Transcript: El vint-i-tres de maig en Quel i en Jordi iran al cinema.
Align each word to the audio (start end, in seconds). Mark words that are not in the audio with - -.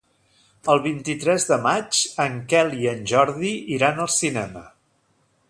El 0.75 0.79
vint-i-tres 0.85 1.45
de 1.49 1.59
maig 1.65 1.99
en 2.25 2.39
Quel 2.55 2.73
i 2.87 2.91
en 2.95 3.05
Jordi 3.13 3.53
iran 3.79 4.03
al 4.07 4.13
cinema. 4.17 4.67